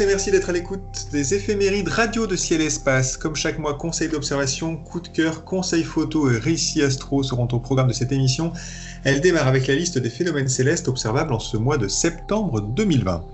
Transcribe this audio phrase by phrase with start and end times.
[0.00, 3.16] merci d'être à l'écoute des éphémérides radio de ciel et espace.
[3.16, 7.60] Comme chaque mois, conseils d'observation, coup de cœur, conseils photo et récits astro seront au
[7.60, 8.52] programme de cette émission.
[9.04, 13.24] Elle démarre avec la liste des phénomènes célestes observables en ce mois de septembre 2020.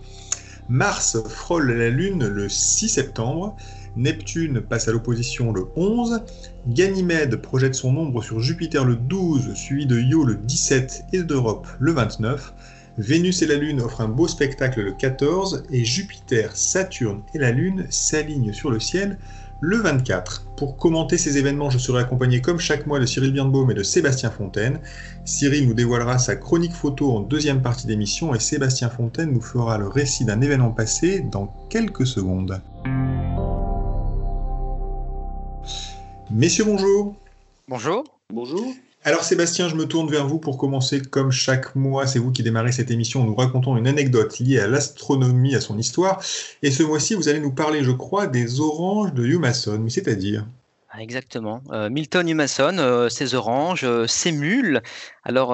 [0.69, 3.57] Mars frôle la Lune le 6 septembre,
[3.97, 6.21] Neptune passe à l'opposition le 11,
[6.69, 11.67] Ganymède projette son ombre sur Jupiter le 12, suivi de Io le 17 et d'Europe
[11.79, 12.53] le 29,
[12.99, 17.53] Vénus et la Lune offrent un beau spectacle le 14 et Jupiter, Saturne et la
[17.53, 19.19] Lune s'alignent sur le ciel
[19.61, 20.47] le 24.
[20.57, 23.83] Pour commenter ces événements, je serai accompagné comme chaque mois de Cyril Birnbaum et de
[23.83, 24.81] Sébastien Fontaine.
[25.25, 29.79] Cyril nous dévoilera sa chronique photo en deuxième partie d'émission et Sébastien Fontaine nous fera
[29.79, 32.61] le récit d'un événement passé dans quelques secondes.
[36.31, 37.15] Messieurs, bonjour.
[37.69, 38.05] Bonjour.
[38.33, 38.73] Bonjour.
[39.03, 42.07] Alors Sébastien, je me tourne vers vous pour commencer comme chaque mois.
[42.07, 43.25] C'est vous qui démarrez cette émission.
[43.25, 46.23] Nous racontons une anecdote liée à l'astronomie, à son histoire.
[46.63, 49.89] Et ce mois-ci, vous allez nous parler, je crois, des oranges de Humason.
[49.89, 50.47] C'est-à-dire
[50.93, 51.63] ah, exactement.
[51.71, 54.83] Euh, Milton Humason, euh, ses oranges, euh, ses mules.
[55.23, 55.51] Alors,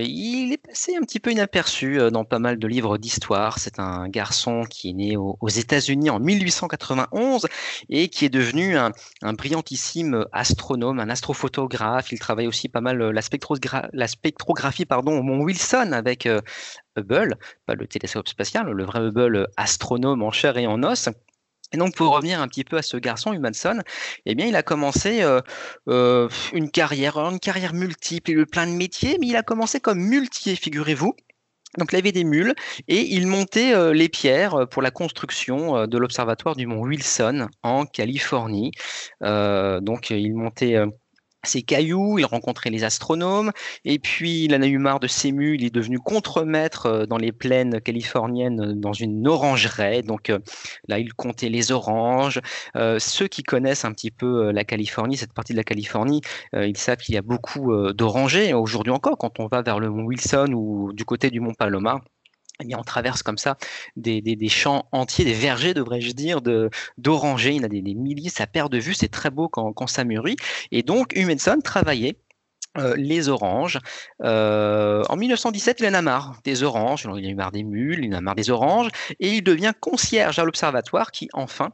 [0.00, 3.58] il est passé un petit peu inaperçu dans pas mal de livres d'histoire.
[3.58, 7.46] C'est un garçon qui est né aux, États-Unis en 1891
[7.90, 8.92] et qui est devenu un,
[9.34, 12.12] brillantissime astronome, un astrophotographe.
[12.12, 13.20] Il travaille aussi pas mal la,
[14.06, 16.28] spectrographie pardon, au Mont Wilson avec
[16.96, 17.36] Hubble,
[17.66, 21.08] pas le télescope spatial, le vrai Hubble astronome en chair et en os.
[21.72, 23.82] Et donc, pour revenir un petit peu à ce garçon, Humanson,
[24.26, 25.40] eh bien, il a commencé euh,
[25.88, 29.42] euh, une carrière, une carrière multiple, il a eu plein de métiers, mais il a
[29.42, 31.14] commencé comme muletier, figurez-vous.
[31.76, 32.54] Donc, il avait des mules
[32.88, 37.84] et il montait euh, les pierres pour la construction de l'observatoire du mont Wilson en
[37.84, 38.72] Californie.
[39.20, 40.76] donc, il montait
[41.48, 43.52] ses cailloux, il rencontrait les astronomes,
[43.84, 47.18] et puis il en a eu marre de mules, il est devenu contremaître euh, dans
[47.18, 50.02] les plaines californiennes euh, dans une orangerie.
[50.02, 50.38] Donc euh,
[50.86, 52.40] là, il comptait les oranges.
[52.98, 56.20] ceux qui connaissent un petit peu la Californie, cette partie de la Californie,
[56.54, 58.54] ils savent qu'il y a beaucoup d'orangers.
[58.54, 62.00] Aujourd'hui encore, quand on va vers le mont Wilson ou du côté du mont Palomar,
[62.60, 63.56] eh on traverse comme ça
[63.96, 66.40] des, champs entiers, des vergers, devrais-je dire,
[66.96, 67.50] d'orangers.
[67.50, 70.04] Il y en a des, milliers, ça perd de vue, c'est très beau quand, ça
[70.04, 70.36] mûrit.
[70.72, 72.16] Et donc, Humanson travaillait
[72.76, 73.78] euh, les oranges.
[74.22, 78.04] Euh, en 1917, il en a marre des oranges, il en a marre des mules,
[78.04, 78.90] il en a marre des oranges,
[79.20, 81.70] et il devient concierge à l'observatoire qui, enfin,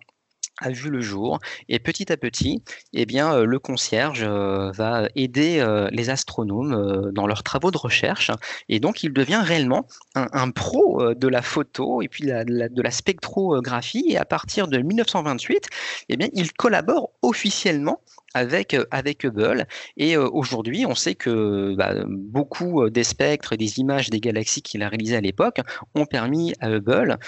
[0.60, 1.38] a vu le jour
[1.68, 7.10] et petit à petit eh bien euh, le concierge euh, va aider euh, les astronomes
[7.12, 8.30] dans leurs travaux de recherche
[8.68, 14.04] et donc il devient réellement un, pro de la photo et puis de la spectrographie
[14.08, 15.68] et à partir de 1928
[16.08, 18.00] eh bien il collabore officiellement
[18.34, 19.66] avec, euh, avec Hubble.
[19.96, 24.62] Et euh, aujourd'hui, on sait que bah, beaucoup euh, des spectres des images des galaxies
[24.62, 25.60] qu'il a réalisées à l'époque
[25.94, 27.18] ont permis à Hubble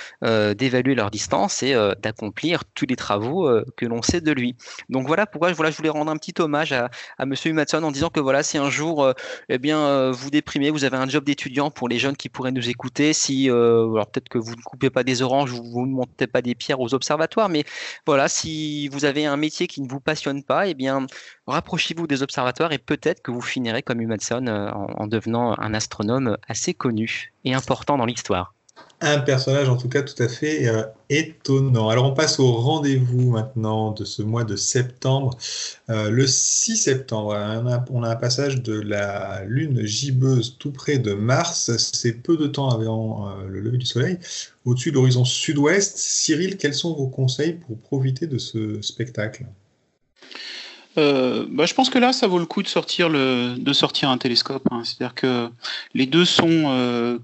[0.57, 4.57] d'évaluer leur distance et d'accomplir tous les travaux que l'on sait de lui.
[4.89, 7.35] Donc voilà pourquoi voilà, je voulais rendre un petit hommage à, à M.
[7.45, 9.13] Humason en disant que voilà, si un jour
[9.49, 12.69] eh bien, vous déprimez, vous avez un job d'étudiant pour les jeunes qui pourraient nous
[12.69, 16.43] écouter, si alors peut-être que vous ne coupez pas des oranges, vous ne montez pas
[16.43, 17.65] des pierres aux observatoires, mais
[18.07, 20.96] voilà, si vous avez un métier qui ne vous passionne pas, eh bien
[21.47, 26.37] rapprochez-vous des observatoires et peut-être que vous finirez comme Humason euh, en, devenant un astronome
[26.49, 28.55] assez connu et important dans l'histoire.
[29.01, 31.89] Un personnage en tout cas tout à fait euh, étonnant.
[31.89, 35.37] Alors on passe au rendez-vous maintenant de ce mois de septembre.
[35.89, 37.35] Euh, le 6 septembre,
[37.91, 41.75] on a, un passage de la lune gibbeuse tout près de Mars.
[41.77, 44.19] C'est peu de temps avant le lever du soleil.
[44.65, 49.47] Au-dessus de l'horizon sud-ouest, Cyril, quels sont vos conseils pour profiter de ce spectacle?
[50.99, 54.11] Euh, bah, je pense que là, ça vaut le coup de sortir, le, de sortir
[54.11, 54.67] un télescope.
[54.71, 54.83] Hein.
[54.85, 55.51] C'est-à-dire que
[55.95, 57.19] les deux sont euh,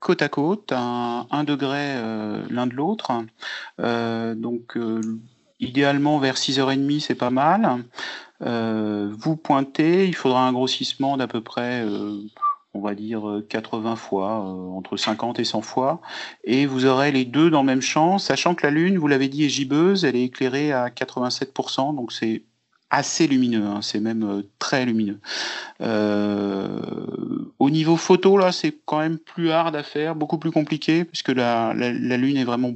[0.00, 3.12] côte à côte, à un, degré euh, l'un de l'autre.
[3.78, 4.78] donc,
[5.60, 7.84] idéalement, vers 6h30, c'est pas mal.
[8.40, 11.84] vous pointez, il faudra un grossissement d'à peu près
[12.74, 16.00] on va dire 80 fois, entre 50 et 100 fois,
[16.44, 19.28] et vous aurez les deux dans le même champ, sachant que la Lune, vous l'avez
[19.28, 22.42] dit, est gibbeuse, elle est éclairée à 87%, donc c'est
[22.90, 25.18] assez lumineux, hein, c'est même euh, très lumineux.
[25.80, 26.80] Euh,
[27.58, 31.28] au niveau photo, là, c'est quand même plus hard à faire, beaucoup plus compliqué, puisque
[31.28, 32.74] la, la, Lune est vraiment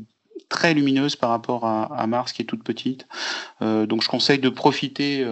[0.49, 3.07] très lumineuse par rapport à, Mars, qui est toute petite.
[3.63, 5.25] Euh, donc je conseille de profiter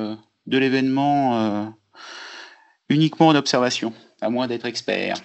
[0.46, 1.74] de l'événement
[2.88, 3.92] uniquement en observation,
[4.22, 5.16] à moins d'être expert.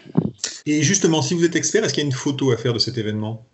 [0.65, 2.79] Et justement, si vous êtes expert, est-ce qu'il y a une photo à faire de
[2.79, 3.45] cet événement?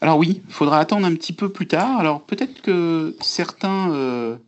[0.00, 1.98] Alors oui, il faudra attendre un petit peu plus tard.
[1.98, 4.38] Alors peut-être que certains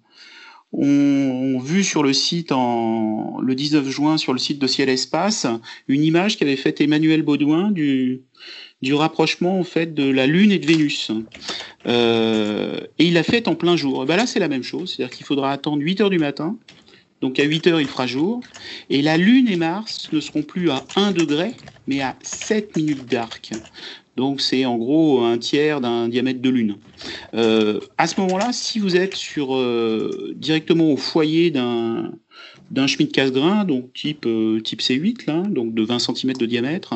[0.72, 5.46] ont, vu sur le site en, le 19 juin sur le site de Ciel Espace
[5.88, 8.22] une image qu'avait faite Emmanuel Baudouin du,
[8.82, 11.10] du rapprochement en fait de la Lune et de Vénus.
[11.86, 14.02] Euh, et il l'a fait en plein jour.
[14.02, 16.56] Et ben là c'est la même chose, c'est-à-dire qu'il faudra attendre 8 heures du matin.
[17.20, 18.40] Donc à 8 heures il fera jour.
[18.88, 21.52] Et la Lune et Mars ne seront plus à 1 degré,
[21.86, 23.50] mais à 7 minutes d'arc.
[24.16, 26.76] Donc c'est en gros un tiers d'un diamètre de lune.
[27.34, 32.12] Euh, à ce moment-là, si vous êtes sur euh, directement au foyer d'un
[32.70, 36.94] d'un Schmidt casse-grain, donc type euh, type C8 là, donc de 20 cm de diamètre.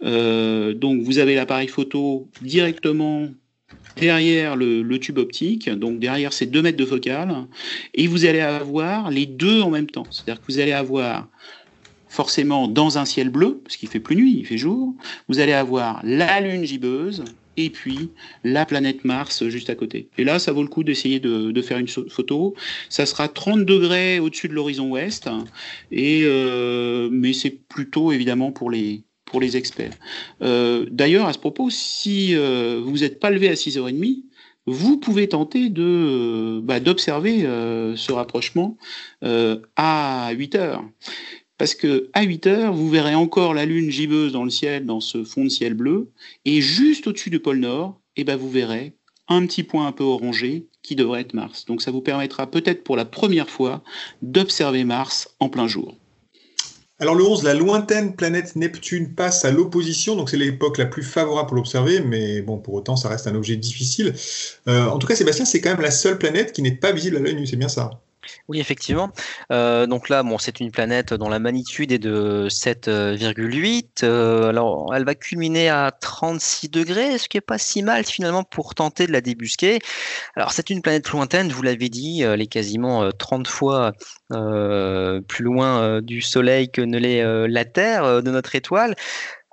[0.00, 3.28] donc vous avez l'appareil photo directement
[3.96, 7.46] derrière le, tube optique, donc derrière ces 2 mètres de focale,
[7.94, 10.06] et vous allez avoir les deux en même temps.
[10.10, 11.28] C'est-à-dire que vous allez avoir
[12.12, 14.94] forcément dans un ciel bleu, parce qu'il fait plus nuit, il fait jour,
[15.28, 17.24] vous allez avoir la lune gibbeuse
[17.56, 18.10] et puis
[18.44, 20.10] la planète Mars juste à côté.
[20.18, 22.54] Et là, ça vaut le coup d'essayer de, faire une photo.
[22.90, 25.26] Ça sera 30 degrés au-dessus de l'horizon ouest,
[25.92, 29.04] euh, mais c'est plutôt évidemment pour les
[29.54, 29.94] experts.
[30.42, 34.24] Euh, d'ailleurs, à ce propos, si euh, vous n'êtes pas levé à 6h30,
[34.66, 38.76] vous pouvez tenter bah, d'observer ce rapprochement
[39.76, 40.84] à 8 heures
[41.62, 44.98] parce que à 8 heures, vous verrez encore la lune gibbeuse dans le ciel, dans
[44.98, 46.10] ce fond de ciel bleu,
[46.44, 48.96] et juste au-dessus du pôle Nord, eh ben vous verrez
[49.28, 51.64] un petit point un peu orangé qui devrait être Mars.
[51.66, 53.80] Donc ça vous permettra peut-être pour la première fois
[54.22, 55.94] d'observer Mars en plein jour.
[56.98, 61.04] Alors le 11, la lointaine planète Neptune passe à l'opposition, donc c'est l'époque la plus
[61.04, 64.14] favorable pour l'observer, mais bon, pour autant, ça reste un objet difficile.
[64.66, 67.18] Euh, en tout cas, Sébastien, c'est quand même la seule planète qui n'est pas visible
[67.18, 68.02] à l'œil nu, c'est bien ça
[68.48, 69.10] oui, effectivement.
[69.50, 74.04] Euh, donc là, bon, c'est une planète dont la magnitude est de 7,8.
[74.04, 78.44] Euh, alors, elle va culminer à 36 degrés, ce qui est pas si mal finalement
[78.44, 79.80] pour tenter de la débusquer.
[80.36, 83.92] Alors, c'est une planète lointaine, vous l'avez dit, elle est quasiment 30 fois
[84.30, 88.94] plus loin du Soleil que ne l'est la Terre de notre étoile.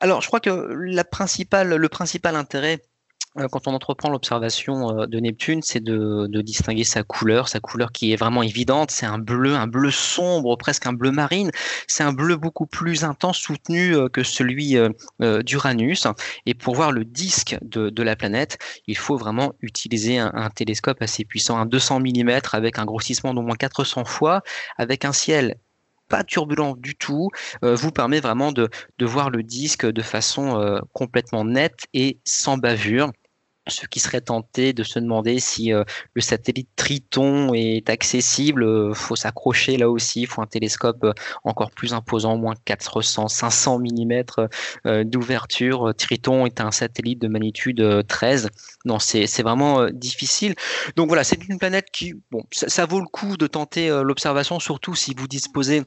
[0.01, 2.88] Alors, je crois que le principal intérêt euh,
[3.35, 8.11] quand on entreprend l'observation euh, de Neptune, c'est de, distinguer sa couleur, sa couleur qui
[8.11, 8.91] est vraiment évidente.
[8.91, 11.51] C'est un bleu, un bleu sombre, presque un bleu marine.
[11.87, 14.77] C'est un bleu beaucoup plus intense, soutenu euh, que celui
[15.19, 16.07] d'Uranus.
[16.45, 21.25] Et pour voir le disque de, la planète, il faut vraiment utiliser un, télescope assez
[21.25, 24.41] puissant, un 200 mm avec un grossissement d'au moins 400 fois,
[24.77, 25.55] avec un ciel
[26.07, 27.29] pas turbulent du tout,
[27.61, 28.69] vous permet vraiment de,
[29.01, 33.11] voir le disque de façon complètement nette et sans bavure
[33.69, 35.83] ceux qui seraient tentés de se demander si euh,
[36.13, 41.13] le satellite Triton est accessible, euh, faut s'accrocher là aussi, il faut un télescope euh,
[41.44, 45.94] encore plus imposant, moins 400, 500 mm d'ouverture.
[45.98, 48.50] Triton est un satellite de magnitude 13.
[48.86, 50.56] Non, c'est vraiment difficile.
[50.95, 54.95] Donc voilà, c'est une planète qui, bon, ça vaut le coup de tenter l'observation, surtout
[54.95, 55.83] si vous disposez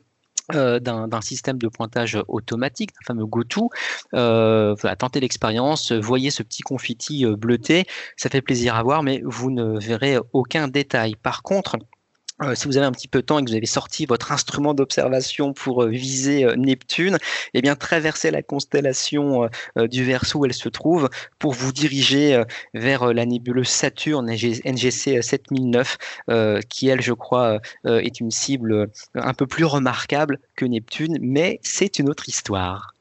[0.55, 3.71] euh, d'un système de pointage automatique, un fameux GoTo.
[4.15, 7.85] Euh, tentez l'expérience, voyez ce petit confetti euh, bleuté,
[8.17, 11.15] ça fait plaisir à voir, mais vous ne verrez aucun détail.
[11.15, 11.77] Par contre,
[12.41, 14.33] euh, si vous avez un petit peu de temps et que vous avez sorti votre
[14.33, 17.19] instrument d'observation pour euh, viser euh, Neptune,
[17.55, 21.09] eh bien traversez la constellation du Verseau où elle se trouve
[21.39, 22.43] pour vous diriger
[22.75, 25.99] vers la nébuleuse Saturne NGC 7009
[26.69, 31.99] qui elle je crois est une cible un peu plus remarquable que Neptune mais c'est
[31.99, 32.95] une autre histoire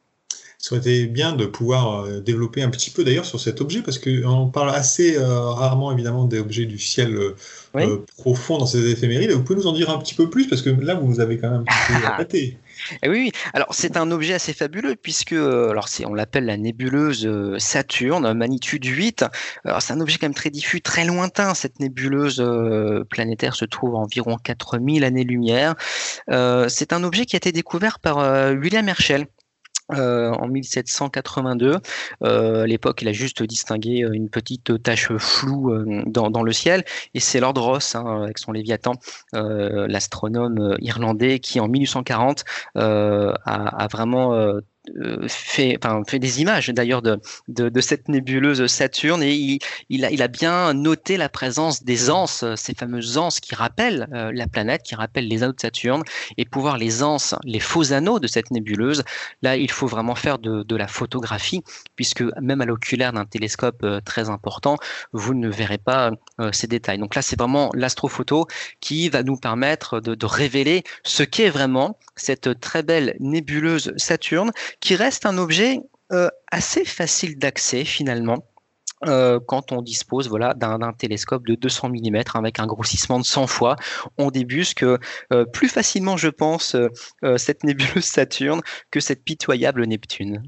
[0.62, 3.82] ça aurait été bien de pouvoir euh, développer un petit peu d'ailleurs sur cet objet,
[3.82, 7.16] parce qu'on parle assez euh, rarement évidemment des objets du ciel
[7.76, 9.32] euh, profond dans ces éphémérides.
[9.32, 11.40] Vous pouvez nous en dire un petit peu plus, parce que là, vous nous avez
[11.40, 12.58] quand même un petit peu raté.
[13.02, 17.30] Eh oui, alors c'est un objet assez fabuleux puisque alors c'est on l'appelle la nébuleuse
[17.60, 19.26] Saturne, magnitude 8.
[19.66, 21.54] Alors c'est un objet quand même très diffus, très lointain.
[21.54, 22.44] Cette nébuleuse
[23.10, 25.76] planétaire se trouve à environ 4000 années-lumière.
[26.28, 28.18] c'est un objet qui a été découvert par
[28.58, 29.28] William Herschel
[29.94, 31.78] euh, en 1782.
[32.24, 35.74] Euh, à l'époque, il a juste distingué euh, une petite tache floue
[36.06, 36.84] dans, le ciel,
[37.14, 38.94] et c'est Lord Ross, hein, avec son Léviathan,
[39.34, 42.44] l'astronome irlandais, qui en 1840
[42.76, 44.34] a, vraiment
[45.28, 51.18] fait, enfin, fait des images d'ailleurs de, cette nébuleuse Saturne et il, a, bien noté
[51.18, 55.54] la présence des anses, ces fameuses anses qui rappellent la planète, qui rappellent les anneaux
[55.54, 56.04] de Saturne.
[56.38, 59.04] Et pour voir les anses, les faux anneaux de cette nébuleuse,
[59.42, 61.64] là, il faut vraiment faire de, la photographie,
[61.96, 64.78] puisque même à l'oculaire d'un télescope très important,
[65.12, 66.12] vous ne verrez pas
[66.52, 66.98] ces détails.
[66.98, 68.48] Donc là, c'est vraiment l'astrophoto
[68.80, 74.96] qui va nous permettre de révéler ce qu'est vraiment cette très belle nébuleuse Saturne, qui
[74.96, 75.80] reste un objet
[76.12, 78.46] euh, assez facile d'accès finalement.
[79.08, 83.48] Euh, quand on dispose voilà, d'un télescope de 200 mm avec un grossissement de 100
[83.48, 83.76] fois,
[84.18, 84.98] on débusque euh,
[85.54, 86.76] plus facilement, je pense,
[87.38, 88.62] cette nébuleuse Saturne
[88.92, 90.44] que cette pitoyable Neptune.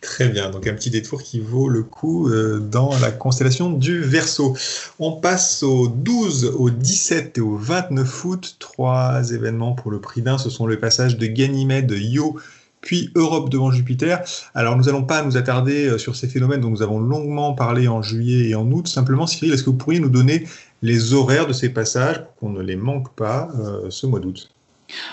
[0.00, 4.56] Très bien, donc un petit détour qui vaut le coup dans la constellation du Verseau.
[5.00, 8.56] On passe au 12, au 17 et au 29 août.
[8.60, 10.38] Trois événements pour le prix d'un.
[10.38, 12.38] Ce sont le passage de Ganymède, Io,
[12.82, 14.20] puis Europe devant Jupiter.
[14.54, 17.88] Alors nous n'allons pas nous attarder euh, sur ces phénomènes dont nous avons longuement parlé
[17.88, 18.86] en juillet et en août.
[18.88, 20.46] Simplement, Cyril, est-ce que vous pourriez nous donner
[20.82, 24.50] les horaires de ces passages pour qu'on ne les manque pas euh, ce mois d'août?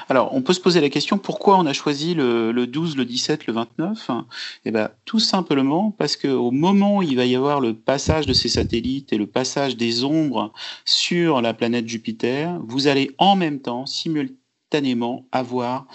[0.10, 3.48] Alors, on peut se poser la question pourquoi on a choisi le, 12, le 17,
[3.48, 4.12] le 29
[4.66, 8.34] Eh bien, tout simplement parce qu'au moment où il va y avoir le passage de
[8.34, 10.52] ces satellites et le passage des ombres
[10.84, 14.39] sur la planète Jupiter, vous allez en même temps, simultanément,
[15.32, 15.86] avoir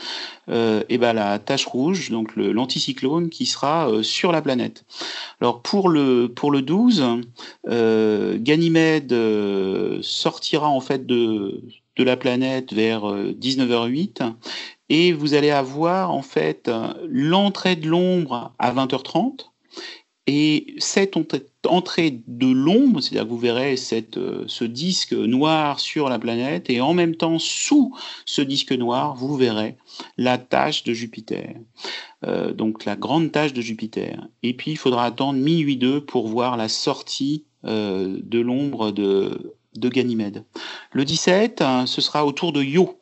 [0.49, 4.85] euh, eh ben, la tache rouge, donc l'anticyclone, qui sera euh, sur la planète.
[5.41, 7.05] Alors, pour le, pour le 12,
[7.69, 9.15] euh, Ganymède
[10.03, 11.63] sortira en fait de
[11.97, 14.31] de la planète vers 19h08 euh,
[14.89, 16.71] et vous allez avoir en fait
[17.09, 19.51] l'entrée de l'ombre à 20h30
[20.27, 21.17] et cette
[21.67, 23.75] entrée de l'ombre, c'est-à-dire que vous verrez
[24.17, 29.15] euh, ce disque noir sur la planète, et en même temps, sous ce disque noir,
[29.15, 29.77] vous verrez
[30.17, 31.55] la tache de Jupiter,
[32.27, 34.27] euh, donc la grande tache de Jupiter.
[34.43, 39.89] Et puis, il faudra attendre minuit 2 pour voir la sortie de l'ombre de de
[39.89, 40.45] Ganymède.
[40.93, 43.01] Le 17, hein, ce sera autour de Io.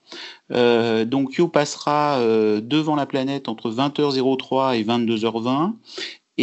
[0.50, 5.74] Euh, donc Io passera euh, devant la planète entre 20h03 et 22h20.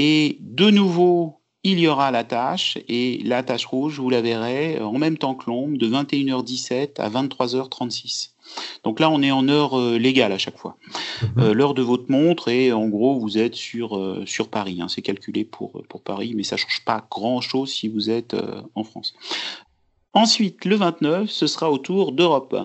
[0.02, 4.80] Et de nouveau, il y aura la tâche, et la tâche rouge, vous la verrez
[4.80, 8.30] en même temps que l'ombre, de 21h17 à 23h36.
[8.86, 10.78] Donc là, on est en heure euh, légale à chaque fois.
[11.36, 11.52] Mhm.
[11.52, 14.80] L'heure de votre montre, et en gros, vous êtes sur, sur Paris.
[14.80, 14.88] Hein.
[14.88, 18.38] C'est calculé pour, pour Paris, mais ça ne change pas grand-chose si vous êtes
[18.76, 19.14] en France.
[20.14, 22.56] Ensuite, le 29, ce sera au tour d'Europe.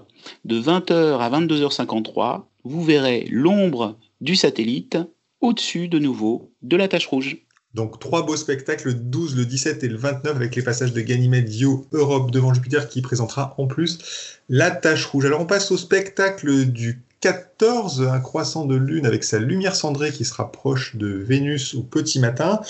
[0.45, 4.99] De 20h à 22h53, vous verrez l'ombre du satellite
[5.45, 7.37] au-dessus de nouveau de la tache rouge.
[7.75, 11.01] Donc trois beaux spectacles, le 12, le 17 et le 29 avec les passages de
[11.01, 15.27] Ganymède, Io, Europe devant Jupiter qui présentera en plus la tache rouge.
[15.27, 20.13] Alors on passe au spectacle du 14, un croissant de lune avec sa lumière cendrée
[20.13, 22.61] qui se rapproche de Vénus au petit matin.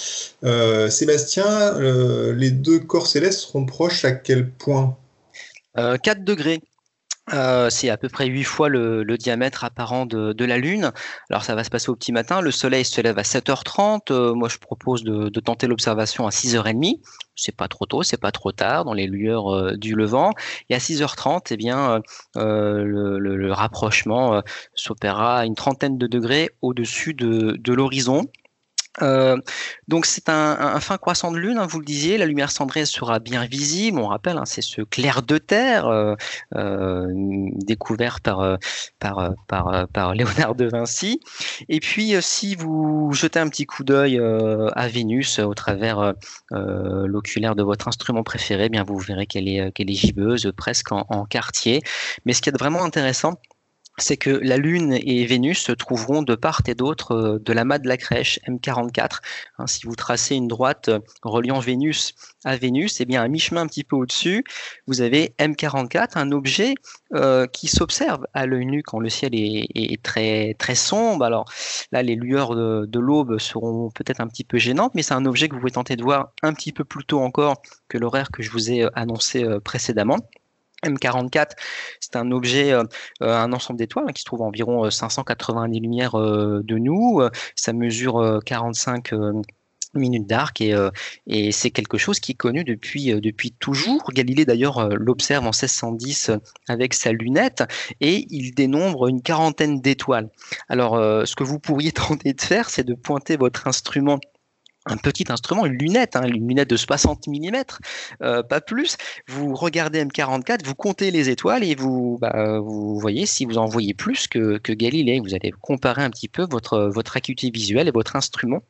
[0.43, 4.97] Euh, Sébastien, euh, les deux corps célestes seront proches à quel point?
[5.77, 6.61] 4 euh, degrés.
[7.33, 10.93] Euh, c'est à peu près 8 fois le, diamètre apparent de, la Lune.
[11.31, 12.41] Alors ça va se passer au petit matin.
[12.41, 14.13] Le Soleil se lève à 7h30.
[14.13, 17.01] Euh, moi, je propose de, tenter l'observation à 6h30.
[17.37, 20.33] C'est pas trop tôt, c'est pas trop tard dans les lueurs euh, du levant.
[20.69, 22.03] Et à 6h30, eh bien,
[22.35, 24.43] le, rapprochement
[24.75, 28.27] s'opérera à une trentaine de degrés au-dessus de l'horizon.
[29.03, 29.37] Euh,
[29.89, 33.19] donc c'est un, fin croissant de lune, hein, vous le disiez, la lumière cendrée sera
[33.19, 33.99] bien visible.
[33.99, 36.15] On rappelle, hein, c'est ce clair de terre euh,
[36.55, 37.07] euh,
[37.57, 38.59] découvert par,
[38.99, 41.21] par, par, par, Léonard de Vinci.
[41.69, 44.21] Et puis si vous jetez un petit coup d'œil
[44.75, 46.15] à Vénus au travers
[46.51, 50.93] l'oculaire de votre instrument préféré, eh bien vous verrez qu'elle est, qu'elle est gibbeuse, presque
[50.93, 51.81] en, en quartier.
[52.25, 53.39] Mais ce qui est vraiment intéressant,
[53.99, 57.79] c'est que la Lune et Vénus se trouveront de part et d'autre euh, de l'amas
[57.79, 59.21] de la crèche M44.
[59.59, 63.63] Hein, si vous tracez une droite euh, reliant Vénus à Vénus, eh bien à mi-chemin
[63.63, 64.45] un petit peu au-dessus,
[64.87, 66.75] vous avez M44, un objet
[67.15, 71.25] euh, qui s'observe à l'œil nu quand le ciel est, très très sombre.
[71.25, 71.45] Alors
[71.93, 75.49] là, les lueurs de, l'aube seront peut-être un petit peu gênantes, mais c'est un objet
[75.49, 78.43] que vous pouvez tenter de voir un petit peu plus tôt encore que l'horaire que
[78.43, 80.19] je vous ai annoncé précédemment.
[80.85, 81.51] M44,
[82.01, 82.85] c'est un objet, euh,
[83.23, 87.23] euh, un ensemble d'étoiles hein, qui se trouve environ 590 euh, lumières de nous.
[87.57, 89.13] Ça mesure 45
[89.95, 90.75] minutes d'arc et,
[91.29, 94.11] et c'est quelque chose qui est connu depuis, depuis toujours.
[94.13, 96.33] Galilée d'ailleurs l'observe en 1610
[96.69, 97.63] avec sa lunette
[98.01, 100.31] et il dénombre une quarantaine d'étoiles.
[100.69, 104.19] Alors ce que vous pourriez tenter de faire, c'est de pointer votre instrument
[104.87, 108.97] un petit instrument, une lunette, hein, une lunette de 60 mm, pas plus.
[109.29, 113.67] Vous regardez M44, vous comptez les étoiles et vous, bah, vous voyez si vous en
[113.67, 115.21] voyez plus que, Galilée.
[115.21, 118.63] Vous allez comparer un petit peu votre, votre acuité visuelle et votre instrument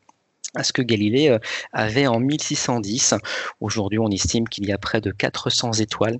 [0.54, 1.36] à ce que Galilée
[1.72, 3.14] avait en 1610.
[3.60, 6.18] Aujourd'hui, on estime qu'il y a près de 400 étoiles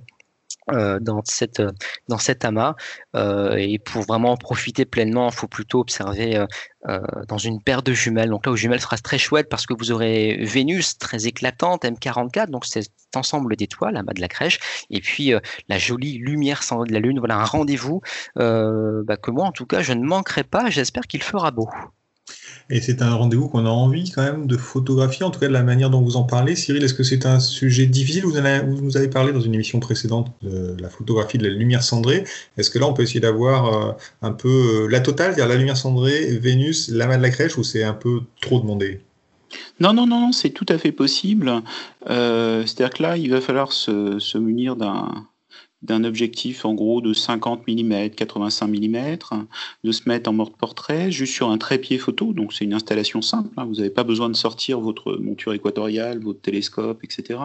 [0.71, 1.61] euh, dans cette
[2.07, 2.75] dans cet amas
[3.15, 6.43] euh, et pour vraiment en profiter pleinement, il faut plutôt observer
[6.87, 8.29] euh, dans une paire de jumelles.
[8.29, 12.49] Donc là, aux jumelles sera très chouette parce que vous aurez Vénus très éclatante, M44,
[12.49, 15.33] donc cet ensemble d'étoiles, amas de la crèche, et puis
[15.69, 17.19] la jolie lumière sans de la lune.
[17.19, 18.01] Voilà un rendez-vous
[18.35, 20.69] bah, que moi, en tout cas, je ne manquerai pas.
[20.69, 21.69] J'espère qu'il fera beau.
[22.69, 25.53] Et c'est un rendez-vous qu'on a envie quand même de photographier, en tout cas de
[25.53, 26.55] la manière dont vous en parlez.
[26.55, 28.25] Cyril, est-ce que c'est un sujet difficile?
[28.25, 32.23] Vous, nous avez parlé dans une émission précédente de la photographie de la lumière cendrée.
[32.57, 33.91] Est-ce que là, on peut essayer d'avoir euh,
[34.23, 37.57] un peu euh, la totale, c'est-à-dire la lumière cendrée, Vénus, la main de la crèche,
[37.57, 39.01] ou c'est un peu trop demandé?
[39.79, 41.61] Non, non, non, c'est tout à fait possible.
[42.09, 45.27] Euh, c'est-à-dire que là, il va falloir se munir d'un
[45.81, 49.17] d'un objectif en gros de 50 mm, 85 mm,
[49.83, 52.33] de se mettre en mode portrait juste sur un trépied photo.
[52.33, 53.49] Donc c'est une installation simple.
[53.57, 53.65] Hein.
[53.65, 57.39] vous n'avez pas besoin de sortir votre monture équatoriale, votre télescope, etc.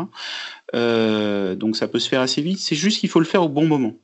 [0.75, 2.59] Euh, donc ça peut se faire assez vite.
[2.59, 3.95] C'est juste qu'il faut le faire au bon moment.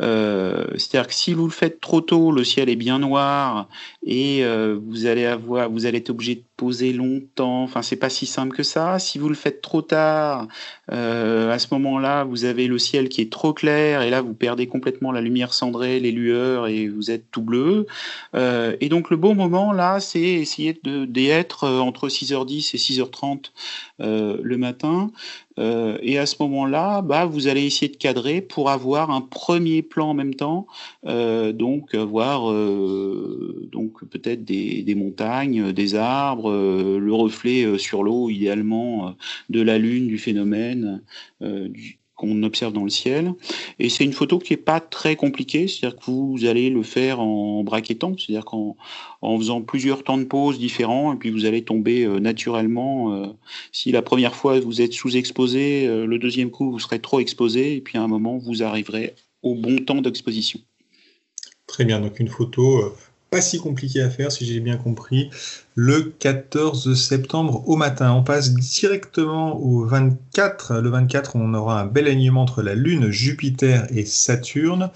[0.00, 3.68] Euh, c'est-à-dire que si vous le faites trop tôt, le ciel est bien noir
[4.04, 7.62] et euh, vous allez avoir, vous allez être obligé de poser longtemps.
[7.62, 8.98] Enfin, c'est pas si simple que ça.
[8.98, 10.48] Si vous le faites trop tard,
[10.88, 14.66] à ce moment-là, vous avez le ciel qui est trop clair et là vous perdez
[14.66, 17.86] complètement la lumière cendrée, les lueurs et vous êtes tout bleu.
[18.34, 23.50] et donc le bon moment là, c'est essayer d'être entre 6h10 et 6h30
[23.98, 25.10] le matin.
[25.58, 29.82] Euh, et à ce moment-là, bah, vous allez essayer de cadrer pour avoir un premier
[29.82, 30.66] plan en même temps,
[31.06, 38.30] euh, donc voir euh, donc peut-être des, des, montagnes, des arbres, le reflet sur l'eau
[38.30, 39.14] idéalement
[39.50, 41.02] de la lune, du phénomène,
[41.40, 43.32] du, qu'on observe dans le ciel.
[43.78, 47.20] Et c'est une photo qui n'est pas très compliquée, c'est-à-dire que vous allez le faire
[47.20, 48.76] en braquettant, c'est-à-dire qu'en
[49.22, 53.14] en faisant plusieurs temps de pause différents, et puis vous allez tomber euh, naturellement.
[53.14, 53.26] Euh,
[53.72, 57.76] si la première fois vous êtes sous-exposé, euh, le deuxième coup vous serez trop exposé,
[57.76, 60.60] et puis à un moment vous arriverez au bon temps d'exposition.
[61.66, 62.92] Très bien, donc une photo
[63.32, 65.30] pas si compliquée à faire si j'ai bien compris
[65.74, 68.12] le 14 septembre au matin.
[68.12, 70.74] On passe directement au 24.
[70.80, 74.90] Le 24, on aura un bel alignement entre la Lune, Jupiter et Saturne.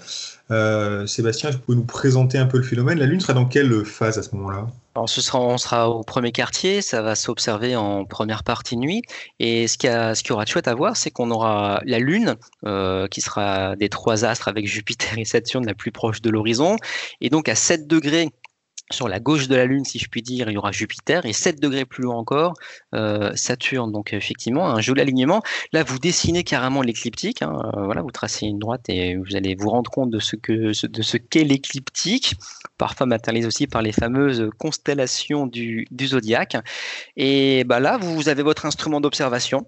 [0.51, 2.99] Euh, Sébastien, vous pouvez nous présenter un peu le phénomène?
[2.99, 4.67] La Lune sera dans quelle phase à ce moment-là?
[4.97, 9.01] On sera au premier quartier, ça va s'observer en première partie nuit.
[9.39, 11.99] Et ce qui, a, ce qui aura de chouette à voir, c'est qu'on aura la
[11.99, 16.29] Lune, euh, qui sera des trois astres avec Jupiter et Saturne la plus proche de
[16.29, 16.77] l'horizon.
[17.21, 18.29] Et donc à 7 degrés
[18.91, 21.33] sur la gauche de la Lune, si je puis dire, il y aura Jupiter, et
[21.33, 22.53] 7 degrés plus loin encore,
[22.95, 23.91] euh, Saturne.
[23.91, 25.41] Donc effectivement, un joli alignement.
[25.73, 27.41] Là, vous dessinez carrément l'écliptique.
[27.41, 30.35] Hein, euh, voilà, vous tracez une droite et vous allez vous rendre compte de ce
[30.35, 32.35] que de ce qu'est l'écliptique,
[32.77, 36.57] parfois matérialisé aussi par les fameuses constellations du, du zodiaque.
[37.17, 39.65] Et bah là, vous avez votre instrument d'observation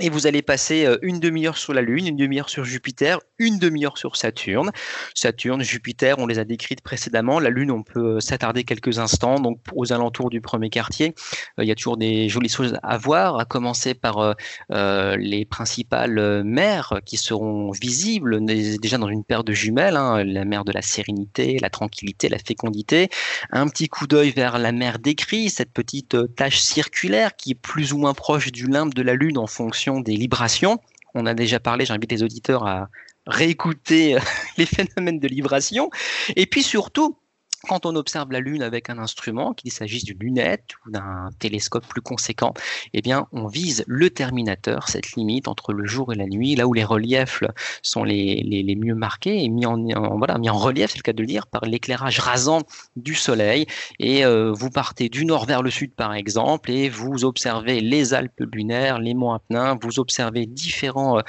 [0.00, 3.58] et vous allez passer euh, une demi-heure sur la Lune, une demi-heure sur Jupiter, une
[3.58, 4.70] demi-heure sur Saturne.
[5.14, 7.40] Saturne, Jupiter, on les a décrites précédemment.
[7.40, 9.40] La Lune, on peut euh, s'attarder quelques instants.
[9.40, 11.14] Donc, aux alentours du premier quartier,
[11.58, 14.36] euh, il y a toujours des jolies choses à voir, à commencer par
[14.70, 19.96] les principales mers qui seront visibles déjà dans une paire de jumelles.
[19.96, 23.08] Hein, la mer de la sérénité, la tranquillité, la fécondité.
[23.50, 27.92] Un petit coup d'œil vers la mer d'écrit, cette petite tache circulaire qui est plus
[27.92, 30.78] ou moins proche du limbe de la Lune en fonction des librations.
[31.14, 32.88] On a déjà parlé, j'invite les auditeurs à
[33.26, 34.20] réécouter euh,
[34.56, 35.90] les phénomènes de libration.
[36.36, 37.18] Et puis surtout,
[37.66, 41.86] quand on observe la Lune avec un instrument, qu'il s'agisse d'une lunette ou d'un télescope
[41.86, 42.54] plus conséquent,
[42.94, 46.66] eh bien, on vise le terminateur, cette limite entre le jour et la nuit, là
[46.66, 47.42] où les reliefs
[47.82, 49.76] sont les, les, mieux marqués et mis en,
[50.18, 52.62] voilà, mis en relief, c'est le cas de le dire, par l'éclairage rasant
[52.96, 53.66] du Soleil.
[53.98, 58.14] Et euh, vous partez du nord vers le sud, par exemple, et vous observez les
[58.14, 61.22] Alpes lunaires, les monts Apennins, vous observez différents euh,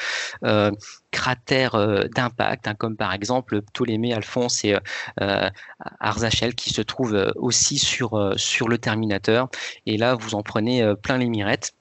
[0.46, 0.72] euh
[1.12, 4.80] cratères euh, d'impact, hein, comme par exemple Ptolémée, Alphonse et euh,
[5.22, 5.50] euh,
[6.00, 9.50] Arzachel, qui se trouvent aussi sur, sur le Terminateur.
[9.86, 11.74] Et là, vous en prenez plein les mirettes.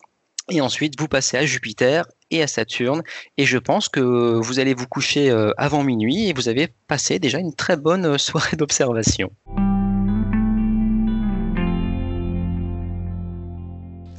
[0.50, 3.02] Et ensuite, vous passez à Jupiter et à Saturne.
[3.36, 7.38] Et je pense que vous allez vous coucher avant minuit et vous avez passé déjà
[7.38, 9.30] une très bonne soirée d'observation.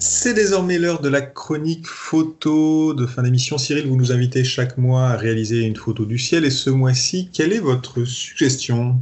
[0.02, 3.58] C'est désormais l'heure de la chronique photo de fin d'émission.
[3.58, 6.46] Cyril, vous nous invitez chaque mois à réaliser une photo du ciel.
[6.46, 8.98] Et ce mois-ci, quelle est votre suggestion?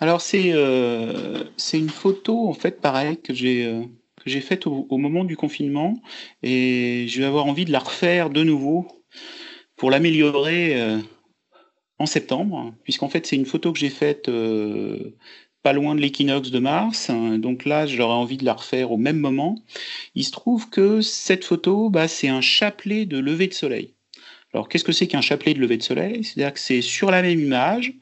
[0.00, 5.22] Alors c'est euh, c'est une photo en fait pareil que j'ai euh, faite au, moment
[5.22, 5.94] du confinement.
[6.42, 8.88] Et je vais avoir envie de la refaire de nouveau
[9.76, 10.98] pour l'améliorer euh,
[12.00, 14.28] en septembre, puisqu'en fait c'est une photo que j'ai faite
[15.64, 19.18] pas loin de l'équinoxe de mars, donc là j'aurais envie de la refaire au même
[19.18, 19.56] moment.
[20.14, 23.94] Il se trouve que cette photo, bah, c'est un chapelet de lever de soleil.
[24.52, 26.22] Alors qu'est-ce que c'est qu'un chapelet de lever de soleil?
[26.22, 27.94] C'est-à-dire que c'est sur la même image,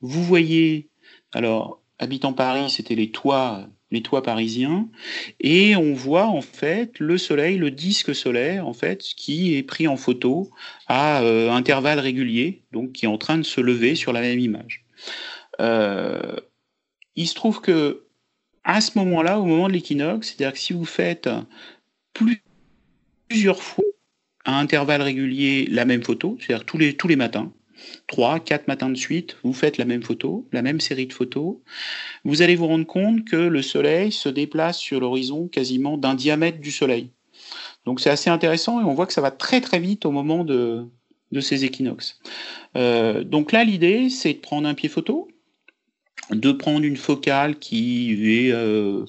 [0.00, 0.88] vous voyez,
[1.32, 4.88] alors habitant Paris, c'était les toits les toits parisiens,
[5.40, 9.88] et on voit en fait le soleil, le disque solaire en fait, qui est pris
[9.88, 10.48] en photo
[10.86, 14.38] à euh, intervalles réguliers, donc qui est en train de se lever sur la même
[14.38, 14.84] image.
[15.60, 16.36] Euh,
[17.16, 18.04] il se trouve que
[18.64, 21.28] à ce moment-là, au moment de l'équinoxe, c'est-à-dire que si vous faites
[23.28, 23.84] plusieurs fois
[24.44, 27.52] à intervalles réguliers la même photo, c'est-à-dire tous les, tous les matins,
[28.06, 31.56] trois, quatre matins de suite, vous faites la même photo, la même série de photos,
[32.24, 36.58] vous allez vous rendre compte que le Soleil se déplace sur l'horizon quasiment d'un diamètre
[36.58, 37.10] du Soleil.
[37.84, 40.44] Donc c'est assez intéressant et on voit que ça va très très vite au moment
[40.44, 40.86] de,
[41.40, 42.20] ces équinoxes.
[42.76, 45.28] Euh, donc là, l'idée, c'est de prendre un pied photo,
[46.30, 49.04] de prendre une focale qui est euh,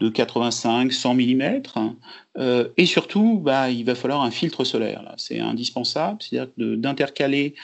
[0.00, 1.62] de 85, 100 mm,
[2.76, 5.14] et surtout, bah, il va falloir un filtre solaire.
[5.18, 7.54] C'est indispensable, c'est-à-dire d'intercaler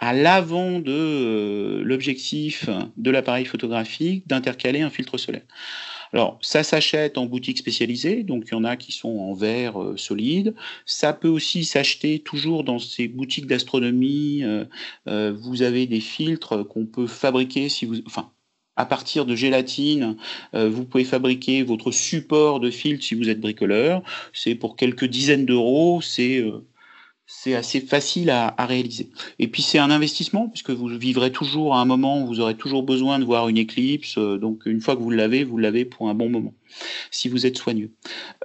[0.00, 5.44] à l'avant de euh, l'objectif de l'appareil photographique d'intercaler un filtre solaire.
[6.12, 9.80] Alors, ça s'achète en boutique spécialisée, donc il y en a qui sont en verre
[9.80, 10.54] euh, solide.
[10.84, 14.42] Ça peut aussi s'acheter toujours dans ces boutiques d'astronomie.
[14.42, 18.32] Euh, vous avez des filtres qu'on peut fabriquer si vous, enfin,
[18.80, 20.16] à partir de gélatine,
[20.54, 24.02] vous pouvez fabriquer votre support de filtre si vous êtes bricoleur.
[24.32, 26.00] C'est pour quelques dizaines d'euros.
[26.00, 26.42] C'est
[27.32, 29.08] c'est assez facile à, réaliser.
[29.38, 32.56] Et puis c'est un investissement puisque vous vivrez toujours à un moment où vous aurez
[32.56, 34.18] toujours besoin de voir une éclipse.
[34.18, 36.54] Euh, donc une fois que vous l'avez, vous l'avez pour un bon moment,
[37.12, 37.92] si vous êtes soigneux.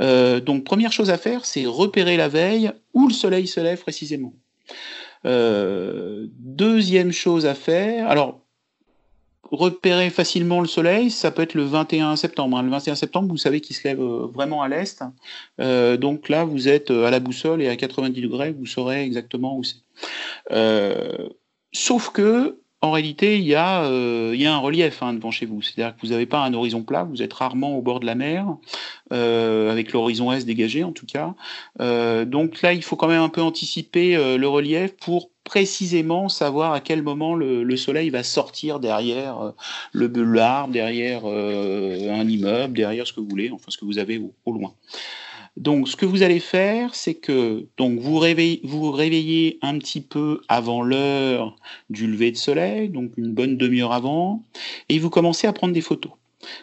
[0.01, 3.81] Euh, donc première chose à faire, c'est repérer la veille où le soleil se lève
[3.81, 4.35] précisément.
[5.25, 8.44] Euh, deuxième chose à faire, alors
[9.55, 12.57] repérer facilement le soleil, ça peut être le 21 septembre.
[12.57, 12.63] Hein.
[12.63, 15.03] Le 21 septembre, vous savez qu'il se lève euh, vraiment à l'est.
[15.59, 19.03] Euh, donc là, vous êtes euh, à la boussole et à 90 degrés, vous saurez
[19.03, 19.77] exactement où c'est.
[21.73, 25.61] sauf que, en réalité, il y a, un relief hein, devant chez vous.
[25.61, 28.15] C'est-à-dire que vous n'avez pas un horizon plat, vous êtes rarement au bord de la
[28.15, 28.45] mer,
[29.09, 31.33] avec l'horizon est dégagé en tout cas.
[32.25, 36.81] donc là, il faut quand même un peu anticiper le relief pour précisément savoir à
[36.81, 39.51] quel moment le, soleil va sortir derrière euh,
[39.93, 43.99] le l'arbre, derrière euh, un immeuble, derrière ce que vous voulez, enfin ce que vous
[43.99, 44.73] avez au, loin.
[45.55, 48.19] Donc, ce que vous allez faire, c'est que donc vous
[48.63, 51.55] vous réveillez un petit peu avant l'heure
[51.89, 54.43] du lever de soleil, donc une bonne demi-heure avant,
[54.89, 56.11] et vous commencez à prendre des photos.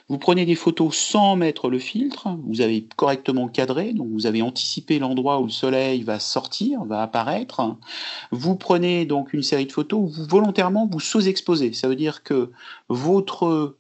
[0.08, 4.42] Vous prenez des photos sans mettre le filtre, vous avez correctement cadré, donc vous avez
[4.42, 7.76] anticipé l'endroit où le soleil va sortir, va apparaître.
[8.30, 11.72] Vous prenez donc une série de photos où vous volontairement vous sous-exposez.
[11.72, 12.50] Ça veut dire que
[12.88, 13.76] votre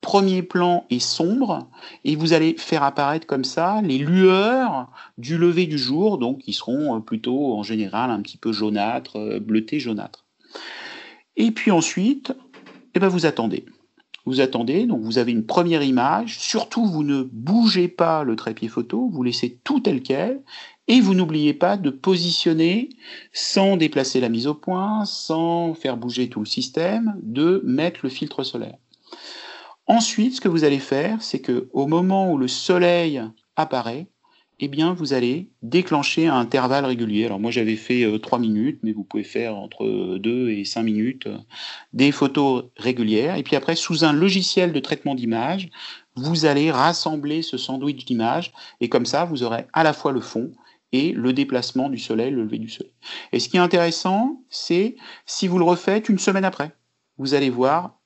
[0.00, 1.66] premier plan est sombre
[2.04, 4.88] et vous allez faire apparaître comme ça les lueurs
[5.18, 9.80] du lever du jour, donc qui seront plutôt en général un petit peu jaunâtres, bleutés,
[9.80, 10.24] jaunâtres.
[11.36, 12.32] Et puis ensuite,
[12.94, 13.64] eh ben vous attendez
[14.26, 18.68] vous attendez, donc vous avez une première image, surtout vous ne bougez pas le trépied
[18.68, 20.42] photo, vous laissez tout tel quel,
[20.88, 22.90] et vous n'oubliez pas de positionner,
[23.32, 28.08] sans déplacer la mise au point, sans faire bouger tout le système, de mettre le
[28.08, 28.78] filtre solaire.
[29.86, 33.22] Ensuite, ce que vous allez faire, c'est que au moment où le soleil
[33.54, 34.08] apparaît,
[34.58, 37.26] eh bien, vous allez déclencher un intervalle régulier.
[37.26, 40.82] Alors moi, j'avais fait euh, 3 minutes, mais vous pouvez faire entre 2 et 5
[40.82, 41.36] minutes euh,
[41.92, 43.36] des photos régulières.
[43.36, 45.68] Et puis après, sous un logiciel de traitement d'image,
[46.14, 48.52] vous allez rassembler ce sandwich d'images.
[48.80, 50.52] Et comme ça, vous aurez à la fois le fond
[50.92, 52.92] et le déplacement du soleil, le lever du soleil.
[53.32, 56.70] Et ce qui est intéressant, c'est si vous le refaites une semaine après,
[57.18, 57.98] vous allez voir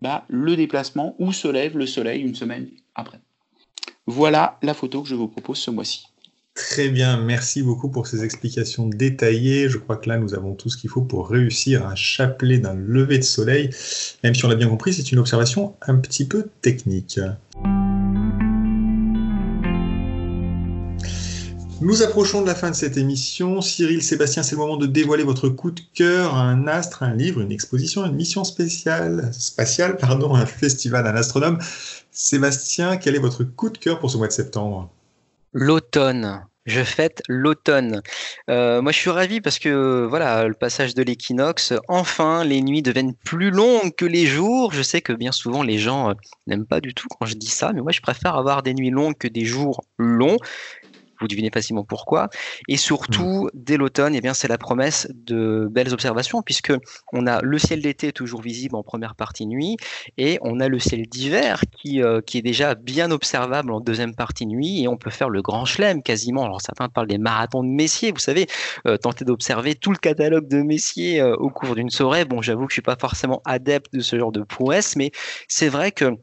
[0.00, 3.20] bah, le déplacement où se lève le soleil une semaine après.
[4.06, 6.04] Voilà la photo que je vous propose ce mois-ci.
[6.54, 9.68] Très bien, merci beaucoup pour ces explications détaillées.
[9.68, 12.74] Je crois que là, nous avons tout ce qu'il faut pour réussir un chapelet d'un
[12.74, 13.70] lever de soleil.
[14.22, 17.18] Même si on l'a bien compris, c'est une observation un petit peu technique.
[21.80, 23.60] Nous approchons de la fin de cette émission.
[23.60, 27.40] Cyril, Sébastien, c'est le moment de dévoiler votre coup de cœur, un astre, un livre,
[27.40, 31.58] une exposition, une mission spéciale, spatiale, pardon, un festival, un astronome.
[32.12, 34.88] Sébastien, quel est votre coup de cœur pour ce mois de septembre?
[35.52, 36.46] L'automne.
[36.64, 38.02] je fête l'automne.
[38.48, 42.82] Euh, moi, je suis ravi parce que voilà, le passage de l'équinoxe, enfin, les nuits
[42.82, 44.72] deviennent plus longues que les jours.
[44.72, 46.14] Je sais que bien souvent, les gens euh,
[46.46, 48.90] n'aiment pas du tout quand je dis ça, mais moi, je préfère avoir des nuits
[48.90, 50.38] longues que des jours longs
[51.20, 52.28] vous devinez facilement pourquoi.
[52.68, 53.50] Et surtout, mm.
[53.54, 56.72] dès l'automne, eh bien, c'est la promesse de belles observations, puisque
[57.12, 59.76] on a le ciel d'été toujours visible en première partie nuit,
[60.18, 64.14] et on a le ciel d'hiver qui, euh, qui est déjà bien observable en deuxième
[64.14, 66.44] partie nuit, et on peut faire le grand chelem quasiment.
[66.44, 68.46] Alors certains parlent des marathons de Messier, vous savez,
[68.86, 72.24] euh, tenter d'observer tout le catalogue de Messier euh, au cours d'une soirée.
[72.24, 75.10] Bon, j'avoue que je suis pas forcément adepte de ce genre de prouesse, mais
[75.48, 76.16] c'est vrai que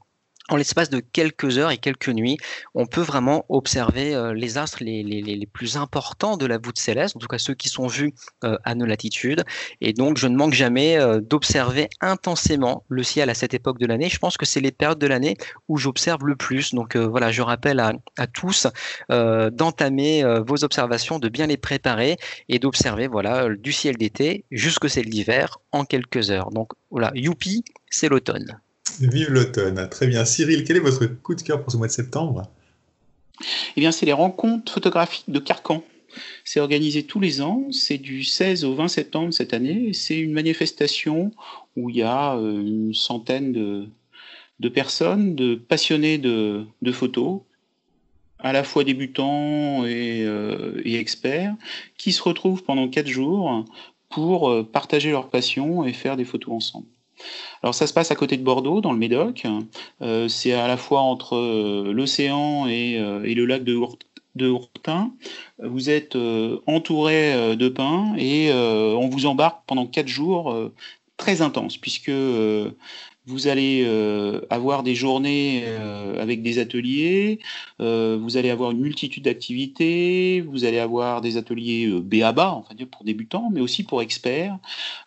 [0.51, 2.37] en l'espace de quelques heures et quelques nuits,
[2.75, 7.19] on peut vraiment observer euh, les astres les, plus importants de la voûte céleste, en
[7.19, 9.45] tout cas ceux qui sont vus euh, à nos latitudes.
[9.79, 13.85] Et donc, je ne manque jamais euh, d'observer intensément le ciel à cette époque de
[13.85, 14.09] l'année.
[14.09, 15.37] Je pense que c'est les périodes de l'année
[15.69, 16.73] où j'observe le plus.
[16.73, 18.67] Donc voilà, je rappelle à, à tous
[19.09, 22.17] d'entamer vos observations, de bien les préparer
[22.49, 26.49] et d'observer voilà du ciel d'été jusqu'au ciel d'hiver en quelques heures.
[26.51, 28.59] Donc voilà, youpi, c'est l'automne.
[28.99, 29.87] Vive l'automne.
[29.89, 30.25] Très bien.
[30.25, 32.49] Cyril, quel est votre coup de cœur pour ce mois de septembre?
[33.75, 35.83] Eh bien, c'est les rencontres photographiques de Carcan.
[36.43, 37.67] C'est organisé tous les ans.
[37.71, 39.93] C'est du 16 au 20 septembre cette année.
[39.93, 41.31] C'est une manifestation
[41.75, 47.41] où il y a euh, une centaine de, personnes, de passionnés de, photos,
[48.39, 51.55] à la fois débutants et, euh, et, experts,
[51.97, 53.65] qui se retrouvent pendant quatre jours
[54.09, 56.87] pour euh, partager leur passion et faire des photos ensemble.
[57.63, 59.45] Alors ça se passe à côté de Bordeaux, dans le Médoc.
[60.01, 63.79] Euh, c'est à la fois entre euh, l'océan et, euh, et, le lac de,
[64.35, 64.53] de
[65.59, 66.17] Vous êtes
[66.65, 70.55] entouré de pins et on vous embarque pendant quatre jours
[71.17, 72.11] très intenses, puisque
[73.31, 77.39] vous allez euh, avoir des journées euh, avec des ateliers,
[77.79, 83.05] euh, vous allez avoir une multitude d'activités, vous allez avoir des ateliers BABA, enfin pour
[83.05, 84.57] débutants, mais aussi pour experts.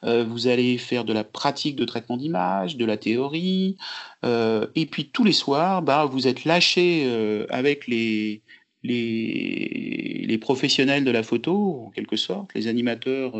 [0.02, 3.76] vous allez faire de la pratique de traitement d'image, de la théorie,
[4.24, 7.06] et puis tous les soirs, bah, vous êtes lâché
[7.50, 8.42] avec les,
[8.82, 13.34] les, les, professionnels de la photo, en quelque sorte, les animateurs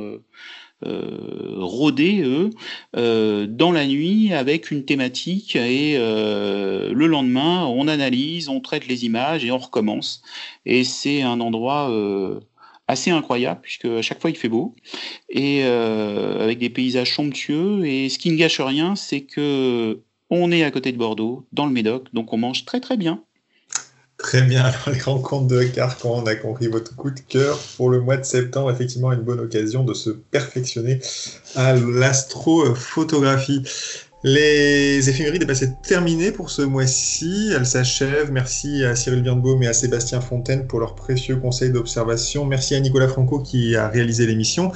[0.85, 2.51] euh, rôder, eux,
[2.97, 8.87] euh, dans la nuit avec une thématique et euh, le lendemain, on analyse, on traite
[8.87, 10.23] les images et on recommence.
[10.67, 11.91] Et c'est un endroit
[12.87, 14.75] assez incroyable puisque à chaque fois il fait beau
[15.31, 20.65] et avec des paysages somptueux et ce qui ne gâche rien c'est que on est
[20.65, 23.23] à côté de Bordeaux dans le Médoc donc on mange très très bien
[24.25, 27.91] Très bien, alors les rencontres de Carcan, on a compris votre coup de cœur pour
[27.91, 30.99] le mois de septembre, effectivement une bonne occasion de se perfectionner
[31.57, 33.63] à l'astrophotographie.
[34.23, 38.33] Les éphémérides est passé terminées pour ce mois-ci, elles s'achèvent.
[38.33, 42.47] Merci à Cyril Birnbaum et à Sébastien Fontaine pour leurs précieux conseils d'observation.
[42.47, 44.73] Merci à Nicolas Franco qui a réalisé l'émission.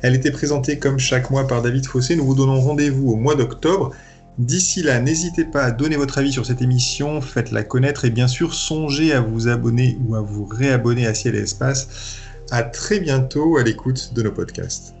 [0.00, 2.16] Elle était présentée comme chaque mois par David Fossé.
[2.16, 3.92] Nous vous donnons rendez-vous au mois d'octobre.
[4.38, 8.28] D'ici là, n'hésitez pas à donner votre avis sur cette émission, faites-la connaître et bien
[8.28, 12.18] sûr, songez à vous abonner ou à vous réabonner à Ciel et Espace.
[12.50, 14.94] À très bientôt à l'écoute de nos podcasts.